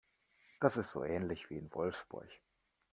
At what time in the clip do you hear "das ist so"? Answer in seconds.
0.61-1.03